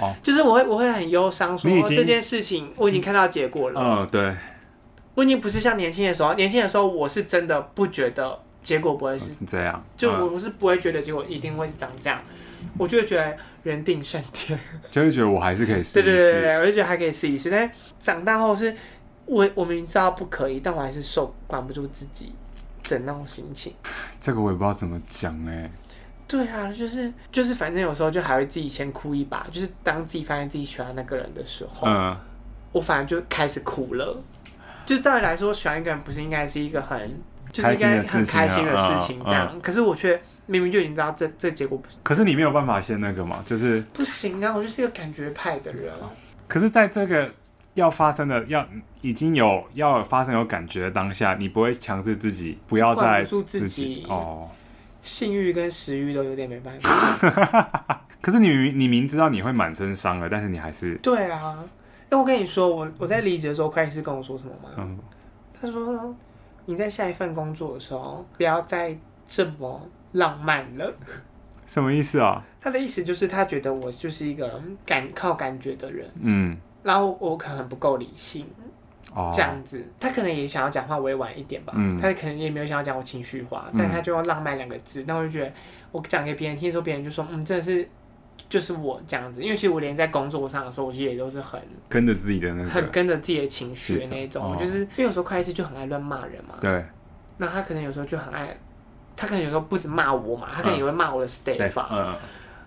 [0.00, 3.80] 哦， 就是我会我会很忧伤，说这件事情我已经看到结果了。
[3.80, 4.34] 嗯，对，
[5.14, 12.20] 我已经不是像年轻的时候，年轻的时候我是真的不觉得结果不会是这样，就我我是不会觉得结果一定会是长这样，
[12.78, 14.58] 我就会觉得人定胜天，
[14.90, 15.92] 就会觉得我还是可以试一试。
[15.94, 17.50] 对对对对，我就觉得还可以试一试。
[17.50, 18.74] 但是长大后是
[19.24, 22.32] 我我明知道不可以，但我还是受管不住自己
[22.88, 23.72] 的那种心情。
[24.20, 25.70] 这个我也不知道怎么讲哎。
[26.28, 29.46] 对啊，就是就是，反正有时候就还会自己先哭一把。
[29.50, 32.16] 就是当自己发现自己喜欢那个人的时候，嗯，
[32.72, 34.22] 我反而就开始哭了。
[34.84, 37.20] 就照理来说，喜欢一个人不是应该是一个很
[37.52, 39.50] 就是应该很开心的事情这样？
[39.52, 41.88] 嗯、可是我却明明就已经知道这这结果不。
[42.02, 43.42] 可是你没有办法先那个嘛？
[43.44, 44.54] 就是不行啊！
[44.54, 45.92] 我就是一个感觉派的人。
[46.48, 47.30] 可是，在这个
[47.74, 48.64] 要发生的要
[49.00, 54.48] 已经有要发生有感觉的当下，你不会强制自己不要再自己哦。
[55.06, 58.00] 性欲跟食欲都有点没办法。
[58.20, 61.56] 可是你明你明知道你会满身伤了，但是你还是对啊。
[62.10, 64.70] 哎，我跟你说，我我在离职的时候，会计师跟我说什么吗？
[64.76, 64.98] 嗯，
[65.52, 66.14] 他说
[66.64, 69.80] 你在下一份工作的时候，不要再这么
[70.12, 70.92] 浪漫了。
[71.66, 72.44] 什么意思啊？
[72.60, 76.10] 他的意思就是他觉得我就是一个感靠感觉的人。
[76.20, 78.46] 嗯，然后我可能不够理性。
[79.34, 85.50] 这样子，他可能也想要讲话委婉一点吧，嗯，他可能也没有想要讲我情绪化，但他就要浪漫两个字，那我就觉得
[85.92, 87.88] 我讲给别人听的时候，别人就说，嗯，真的是
[88.48, 96.84] 就是我这样子，因为其实我连在工作上的时候，我其实也都是很跟着自己的那个，很跟着自己的情绪的那一种，哦、就是因为有时候会计师就很爱乱骂人嘛，对，
[97.38, 98.56] 那他可能有时候就很爱，
[99.16, 102.14] 他可能有时候不止骂我嘛，他可能也会骂我的 staff，嗯。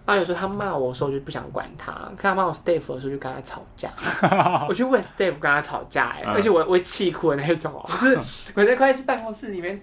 [0.10, 1.94] 然后有时候他骂我的时候，我就不想管他。
[2.18, 3.92] 看他骂我 Steve 的时候，就跟他吵架。
[4.68, 8.20] 我去问 Steve 跟他吵架，哎，而且我我会气哭的那种哦，就是
[8.56, 9.80] 我在会计师办公室里面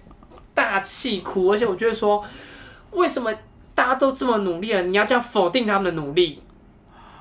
[0.53, 2.21] 大气哭，而且我觉得说，
[2.91, 3.33] 为什么
[3.73, 6.43] 大家都这么努力了，你要这样否定他们的努力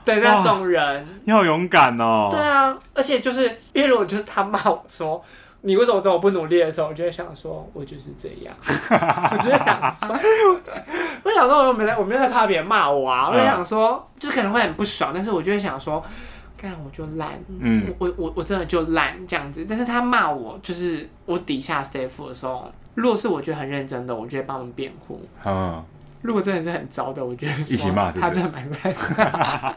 [0.04, 1.06] 的那种人？
[1.24, 2.28] 你好勇敢哦！
[2.32, 5.24] 对啊，而且就是因为如果就是他骂我说。
[5.66, 8.54] 你为什么这么不努力的时候，我就会想说，我就是这样。
[9.32, 10.16] 我就想说，
[11.24, 13.28] 我想说，我没在，我没有在怕别人骂我啊。
[13.28, 16.00] 我就想说，就是可能会很不爽，但是我就会想说，
[16.56, 19.66] 干我就烂，嗯，我我我真的就烂这样子。
[19.68, 25.20] 但是他骂我，就是我底下 staff 的时候，如果是我觉得很认真的，我就会帮他们辩护。
[25.44, 25.82] 嗯，
[26.22, 29.76] 如果真的是很糟的，我觉得一起骂他真的蛮烂。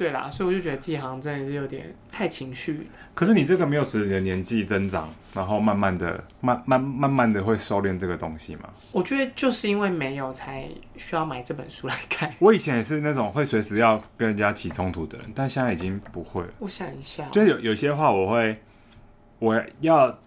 [0.00, 2.88] 对啦，所以我就觉得自己好像真的是有点太情绪。
[3.14, 8.70] 可是你这个没有随着你的年纪增长，然后慢慢的、慢慢、慢慢的会收敛这个东西吗？
[8.92, 12.32] 我觉得就是因为没有，才需要买这本书来看。
[12.40, 16.48] 我以前也是那种会随时要跟人家起冲突的人，但现在已经不会了。
[16.60, 18.58] 我想一下，就是有有些话我会，
[19.38, 20.18] 我要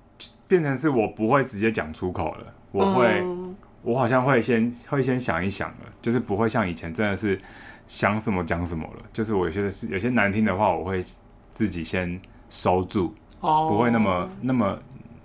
[0.47, 7.39] 变成是我不会直接讲出口了，我会，嗯、我好像会先会先想一想了，就是不会像以前真的是。
[7.87, 11.03] 想什么讲什么了，就是我有些是有些难听的话，我会
[11.51, 12.19] 自己先
[12.49, 13.69] 收住，oh.
[13.69, 14.77] 不会那么那么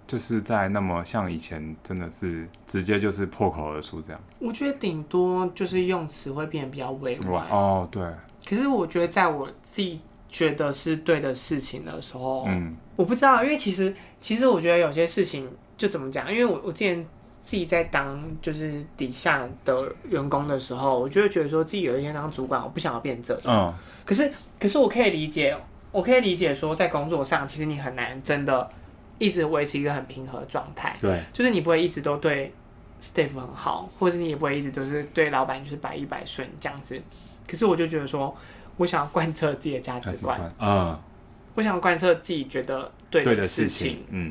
[0.06, 4.20] 就是在那么像以前，真的是直接就是破口而出这样。
[4.38, 8.02] 我觉得顶多就是用词会变得比较委婉哦，oh, 对。
[8.46, 17.06] 可是我觉得在我自己觉得是对的事情的时候，嗯，我不知道，因为其实其实我觉得有些事情就怎么讲，因为我我之前。
[17.48, 23.42] 自己在当就是底下的员工的时候，我就会觉得说自己有一天当主管，我不想要变这样。
[23.46, 23.74] 嗯。
[24.04, 24.30] 可是，
[24.60, 25.56] 可是我可以理解，
[25.90, 28.70] 我可以理解说，在工作上，其实你很难真的
[29.16, 30.94] 一直维持一个很平和的状态。
[31.00, 31.18] 对。
[31.32, 32.52] 就是你不会一直都对
[33.00, 37.00] staff 很好，或者你也不会一直都是对老板就是百依百顺这样子。
[37.46, 38.36] 可是我就觉得说，
[38.76, 40.38] 我想要贯彻自己的价值观。
[40.60, 40.94] 嗯。
[41.54, 44.04] 我想贯彻自己觉得对的事情。
[44.10, 44.30] 嗯。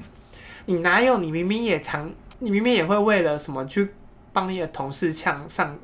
[0.67, 1.17] 你哪有？
[1.17, 2.07] 你明明也常。
[2.39, 3.89] 你明明也会为了什么去
[4.31, 5.75] 帮你的同事呛上，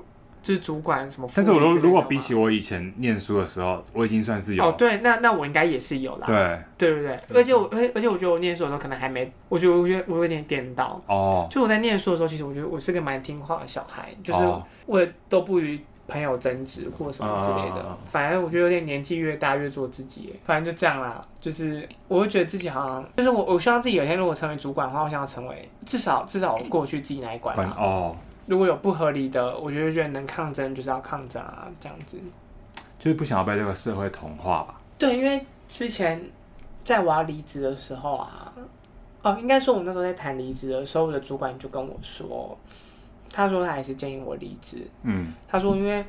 [0.41, 1.29] 就是主管什么？
[1.33, 7.17] 但是我如如果比起我以前念书的时候，我已经算是有哦，对，那那我应该也是有啦，对对不对？
[7.33, 11.47] 而且我而而且我觉得我念书的时候可能还没，我觉得我觉得我有点颠倒哦。
[11.49, 14.43] 就我在念书的时候，其实我觉得我是个蛮听话的小孩，就是
[14.85, 17.81] 我也都不与朋友争执或什么之类的。
[17.81, 21.25] 哦、反正我觉得有点年纪越大越做自己，反正就这样啦。
[21.39, 28.15] 就是我会觉得自己好像，就是我我希望自己有一天如果成为主管的话，我想要成为至少至少我过去自己来管哦。
[28.45, 32.17] 如果有不合理的，我觉得觉得能抗争就是要抗争啊，这样子。
[32.99, 34.75] 就是不想要被这个社会同化吧？
[34.97, 36.21] 对，因为之前
[36.83, 38.53] 在我要离职的时候啊，
[39.21, 42.57] 哦，应该说我那时候在谈离职的时候，我的主管就跟我说。
[43.35, 44.87] 他说他还是建议我离职。
[45.01, 46.05] 嗯，他说因为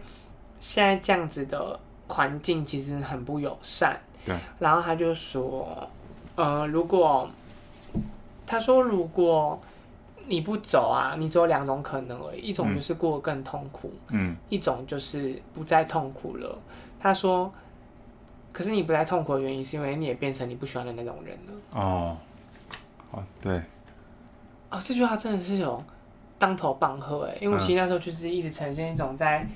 [0.60, 3.98] 现在这样子的环境其实很不友善。
[4.26, 4.36] 对。
[4.58, 5.88] 然后他就说，
[6.36, 7.28] 呃，如果
[8.46, 9.58] 他说如果
[10.26, 16.58] 你不走啊，你只有两种可能而已，一种就是过得更痛苦，嗯，一种就是不再痛苦了。
[17.00, 17.52] 他说，
[18.52, 21.80] 可是你不再痛苦的原因是因为你也变成你不喜欢的那种人了。
[21.80, 22.16] 哦，
[23.12, 23.62] 哦，对。
[24.70, 25.82] 哦，这句话真的是有。
[26.38, 29.46] 当头棒喝哎，因为我其实那时候就是一直呈现一种在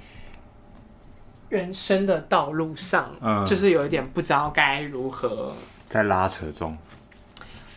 [1.48, 5.52] 人生的道路上，嗯、就是有一点不知道该如何。
[5.88, 6.76] 在拉扯中。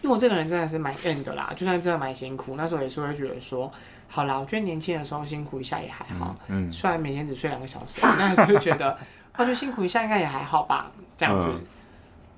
[0.01, 3.71] 因为我这个人真的是蛮 end 的啦，就算真的蛮辛苦，那时候也是会觉得说，
[4.07, 6.71] 好啦，我觉得年轻的时候辛苦一下也还好，嗯，嗯。
[6.71, 8.97] 虽然每天只睡两个小时， 但还是会觉得，
[9.37, 11.61] 我觉得辛苦一下应该也还好吧，这样子，嗯、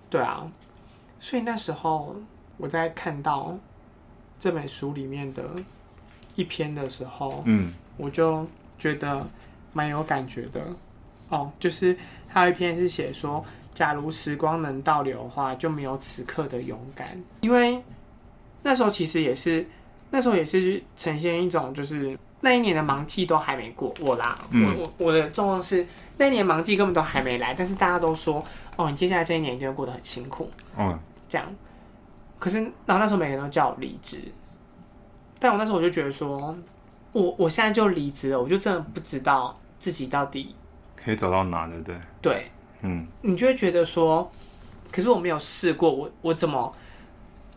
[0.09, 0.45] 对啊，
[1.19, 2.15] 所以那时候
[2.57, 3.57] 我在看到
[4.37, 5.43] 这本书里面的。
[6.35, 8.45] 一篇的时候，嗯，我就
[8.77, 9.25] 觉得
[9.71, 10.61] 蛮有感觉的
[11.29, 11.51] 哦。
[11.59, 11.95] 就是
[12.27, 13.43] 还有一篇是写说，
[13.73, 17.21] 假如时光能倒流的话，就没有此刻的勇敢。
[17.41, 17.81] 因为
[18.63, 19.65] 那时候其实也是，
[20.09, 24.37] 那时候也是呈现一种，就是那一年的忙季都还没过我啦。
[24.51, 25.85] 嗯、我我我的状况是，
[26.17, 28.43] 那一年忙季根本都还没来，但是大家都说，
[28.75, 30.49] 哦，你接下来这一年一定会过得很辛苦。
[30.77, 30.97] 嗯，
[31.29, 31.47] 这样。
[32.39, 34.19] 可是，然后那时候每个人都叫我离职。
[35.43, 36.57] 但我那时候我就觉得说，
[37.11, 40.55] 我我现在就离职了，我就真的不知道自己到底
[40.95, 41.95] 可以走到哪，对不对？
[42.21, 44.31] 对，嗯，你就会觉得说，
[44.89, 46.73] 可是我没有试过，我我怎么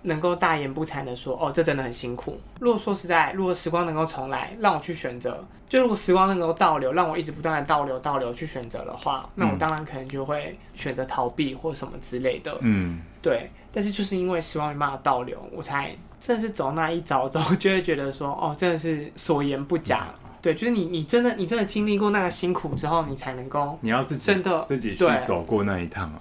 [0.02, 2.40] 能够大言不惭的说，哦，这真的很辛苦。
[2.58, 12.58] 如果说实在，如果时光能够重来，让我去选择，就如果时光能够倒流，让我一直不断的倒流倒流去选择的话，那我当然可能就会选择逃避或什么之类的。
[12.62, 13.48] 嗯，对。
[13.72, 15.94] 但是就是因为时光没办法倒流，我才
[16.26, 20.08] 真的是走那一遭之后， 就会觉得说，哦，真的是所言不假。
[20.42, 26.20] 对，就是你，你真的，你真的经历过那个辛苦之后，你才能够，你要自己真的自己去走过那一趟啊。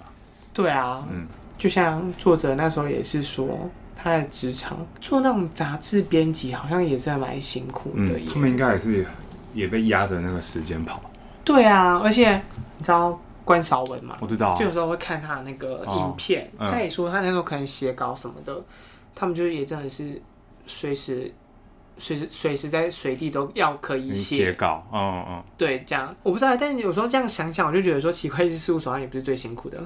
[0.52, 1.26] 对啊，嗯。
[1.58, 3.48] 就像作者那时候也是说，
[3.96, 8.20] 他在职场做那种杂志编辑，好像也真的蛮辛苦的。
[8.32, 9.06] 他们应该也是
[9.54, 11.00] 也被压着那个时间跑。
[11.42, 12.34] 对啊，而且
[12.76, 14.18] 你知道关韶文嘛？
[14.20, 18.62] 我知道，就有时候会看他的那个影片，他也说他那时候可能写稿什么的，
[19.16, 20.22] 他们就是也真的是
[20.66, 21.32] 随时、
[21.96, 24.86] 随时、随时在随地都要可以写稿。
[24.92, 29.82] 嗯嗯，对，这样我不知道，但是有时候这样想想，我就觉得说，奇怪，会计师事务所也不是最辛苦的。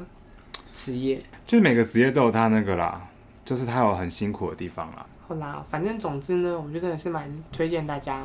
[0.73, 3.09] 职业就是每个职业都有他那个啦，
[3.45, 5.07] 就是他有很辛苦的地方啦。
[5.27, 8.25] 好啦，反正总之呢，我觉得真的是蛮推荐大家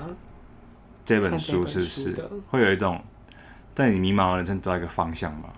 [1.05, 2.99] 这本书，是不是会有一种
[3.75, 5.49] 在你迷茫的人生找到一个方向吗？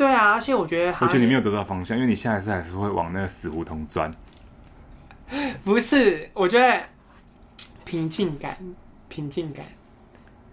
[0.00, 4.10] 对啊，而且我觉得，我觉得你没有得到方向，因为你下一次还是会往那个死胡同钻。
[5.62, 6.82] 不是，我觉得
[7.84, 8.56] 平静感，
[9.10, 9.66] 平静感，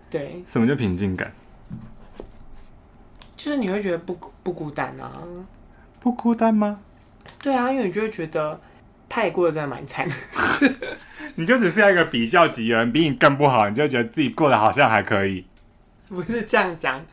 [0.10, 1.32] 对，什么叫平静感？
[3.38, 5.14] 就是你会觉得不不孤单啊？
[6.02, 6.82] 不孤单吗？
[7.42, 8.60] 对啊，因为你就会觉得
[9.08, 10.06] 他也过得真的蛮惨。
[11.36, 15.46] 你就只是要一个比较级的人，比你更不好，你就觉得自己过得好像还可以。
[16.10, 17.04] 不是这样讲，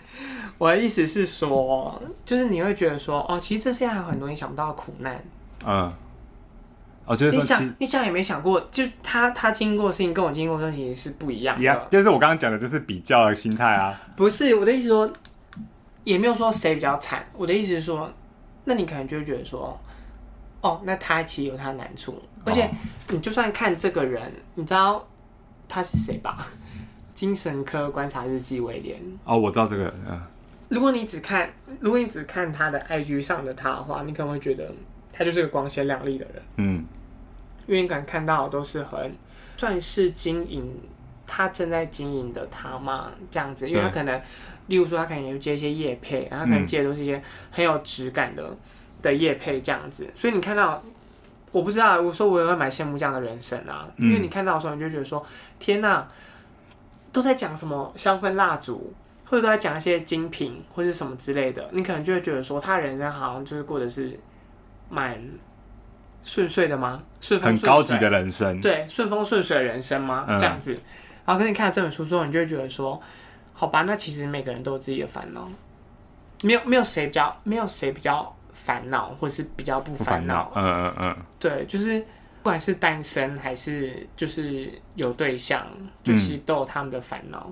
[0.59, 5.23] 我的意思是说，就是你会觉得说，哦，其实这世界还有很多你想不到的苦难。
[5.65, 5.93] 嗯。
[7.07, 11.89] 哦，就是你想，你想也没想过，就他他经过的事情跟我经过的事情是不一样的。
[11.91, 13.95] 就是我刚刚讲的，就是比较的心态啊。
[14.17, 15.13] 不是我的意思说。
[16.05, 18.13] 也没有说谁比较惨，我的意思是说，
[18.65, 19.81] 那你可能就会觉得说，
[20.61, 22.69] 哦，那他其实有他的难处，而且
[23.09, 25.03] 你就算看这个人，你知道
[25.67, 26.47] 他是谁吧？
[27.15, 29.01] 精神科观察日记威廉。
[29.25, 29.93] 哦，我知道这个。
[30.69, 34.71] 如果你只看，如果你只看他的 IG 上的他的话，你可能会觉得
[35.13, 36.43] 他就是个光鲜亮丽的人。
[36.57, 36.85] 嗯。
[37.67, 39.15] 因为你可能看到的都是很
[39.57, 40.71] 算是经营。
[41.27, 44.21] 他正在经营的他嘛，这样子，因为他可能，
[44.67, 48.57] 例如说他可能也接一些业配，然后他可能接的都是一些很有质感的、嗯、
[49.01, 50.83] 的业配这样子，所以你看到，
[51.51, 55.25] 我不知道，我说我也会蛮羡慕这样的人生啊，嗯、因为你看到的时候，你就觉得说，
[55.59, 56.07] 天哪，
[57.15, 58.93] 都在讲什么香氛蜡烛，
[59.25, 64.19] 或者都在讲一些精品或者什么之类的，你可能就会觉得说，他人生好像就是过的是
[64.91, 65.19] 蛮
[66.25, 67.01] 顺遂的吗？
[67.21, 70.27] 顺风顺水，很高级的人生，对，顺风顺水的人生吗？
[70.29, 70.73] 嗯、这样子。
[71.25, 73.01] 然后跟你看了这本书之后，你就会觉得说，
[73.55, 75.49] 好吧，那其实每个人都有自己的烦恼，
[76.43, 80.53] 没有没有谁比较没有谁比较烦恼，或是比较不烦恼。
[80.55, 81.17] 嗯嗯嗯。
[81.39, 82.05] 对，就是
[82.45, 85.67] 不管是单身还是就是有对象，
[86.03, 87.49] 就其实都有他们的烦恼，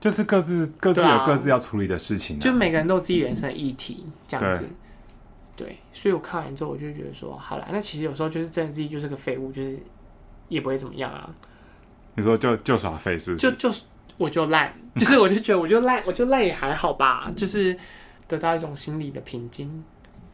[0.00, 4.68] 就是各自各自有各自要处理的事情，啊，就每个人都有自己人生的议题这样子。
[5.54, 9.78] 对，对，所以我看完之后，我就觉得说，好了，那其实有时候就是真的自己就是个废物，就是
[10.48, 11.30] 也不会怎么样啊。
[12.16, 13.36] 你说就就耍废是？
[13.36, 13.70] 就就
[14.18, 17.78] 我就烂，就是我就觉得我就烂，我就烂也还好吧，就是
[18.26, 19.84] 得到一种心理的平静。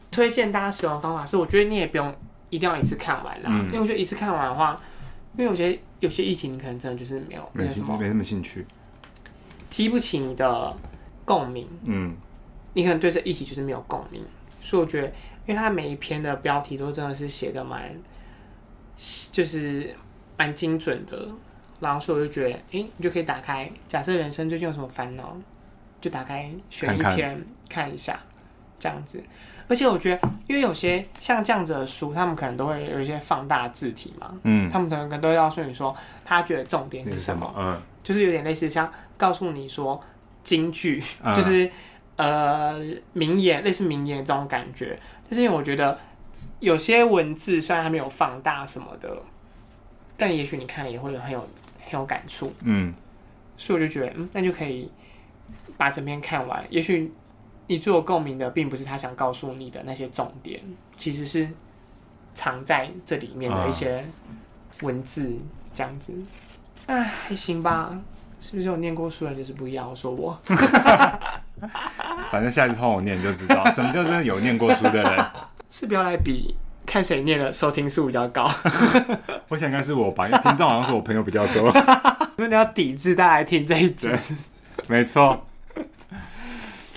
[0.09, 2.15] 推荐大家使用的方法是，我觉得你也不用
[2.49, 4.81] 一定要一次看完啦，嗯、因为我觉得一次看完的话，
[5.37, 8.65] 因为有些有些议题你可能真的就是没有没有什么没什么兴趣，
[9.69, 10.75] 激不起你的
[11.25, 11.67] 共鸣。
[11.83, 12.15] 嗯，
[12.73, 14.23] 你可能对这议题就是没有共鸣，
[14.59, 15.07] 所以我觉得，
[15.45, 17.95] 因为它每一篇的标题都真的是写的蛮，
[19.31, 19.95] 就是
[20.37, 21.27] 蛮精准的。
[21.79, 23.71] 然后所以我就觉得，哎、欸，你就可以打开。
[23.87, 25.31] 假设人生最近有什么烦恼，
[26.01, 28.19] 就打开选一篇看一下，
[28.77, 29.23] 这样子。
[29.69, 34.33] 而且我觉得，因为有些像这样子的书，他们可能都会有一些放大字体嘛。
[34.43, 34.69] 嗯。
[34.69, 37.53] 他们可能都会告诉你说，他觉得重点是什么？
[37.57, 37.79] 嗯。
[38.03, 40.03] 就是有点类似像告诉你说
[40.43, 41.71] 金句，嗯、就是
[42.17, 42.77] 呃
[43.13, 44.99] 名言，类似名言这种感觉。
[45.29, 45.97] 但是因为我觉得
[46.59, 49.15] 有些文字虽然还没有放大什么的，
[50.17, 51.47] 但也许你看也会有很有。
[51.91, 52.93] 很有感触，嗯，
[53.57, 54.91] 所以我就觉得，嗯，那就可以
[55.75, 56.63] 把整篇看完。
[56.69, 57.11] 也许
[57.69, 60.59] 你最有共鸣的，并不是他想告诉你的那些重点，
[60.97, 61.47] 其实是
[62.33, 64.03] 藏在这里面的一些
[64.81, 65.37] 文字，
[65.71, 66.11] 这样子。
[66.87, 67.95] 哎、啊，还行吧？
[68.39, 69.87] 是不是有念过书的人就是不一样？
[69.87, 70.35] 我说我，
[72.31, 75.25] 反正下一次换我念就知道，什么叫真的有念过书的人？
[75.69, 76.55] 是不要来比。
[76.87, 78.49] 看谁念的收听数比较高，
[79.49, 81.71] 我想应该是我吧，因为听众好像是我朋友比较多。
[82.35, 84.09] 因为你要抵制大家来听这一集，
[84.87, 85.45] 没错。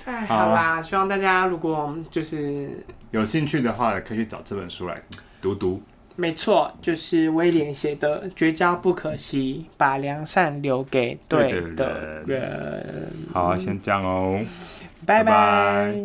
[0.05, 2.69] 哎，好啦，希望大家如果就是
[3.11, 5.01] 有兴趣的话，可以去找这本书来。
[5.41, 5.81] 读读。
[6.15, 13.11] 没错，就是威廉写的《绝交不可惜，把良善留给对的人》。
[13.33, 14.39] 好，先这样哦，
[15.05, 15.95] 拜拜。